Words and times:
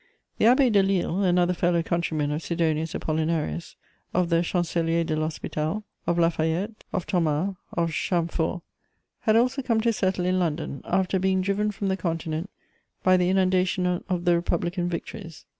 The 0.39 0.45
Abbé 0.45 0.71
Delille, 0.73 1.21
another 1.23 1.53
fellow 1.53 1.83
countryman 1.83 2.31
of 2.31 2.41
Sidonius 2.41 2.93
Apollinarius, 2.95 3.75
of 4.15 4.29
the 4.29 4.41
Chancelier 4.41 5.03
de 5.03 5.15
l'Hospital, 5.15 5.83
of 6.07 6.17
La 6.17 6.29
Fayette, 6.29 6.83
of 6.91 7.05
Thomas, 7.05 7.55
of 7.73 7.91
Chamfort, 7.91 8.63
had 9.19 9.35
also 9.35 9.61
come 9.61 9.79
to 9.81 9.93
settle 9.93 10.25
in 10.25 10.39
London, 10.39 10.81
after 10.85 11.19
being 11.19 11.41
driven 11.41 11.69
from 11.69 11.87
the 11.87 11.97
Continent 11.97 12.49
by 13.03 13.15
the 13.15 13.29
inundation 13.29 13.85
of 14.09 14.25
the 14.25 14.33
Republican 14.35 14.89
victories. 14.89 15.45